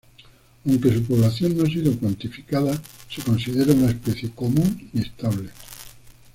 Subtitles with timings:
[0.65, 5.51] Aunque su población no ha sido cuantificada se considera una especie común y estable.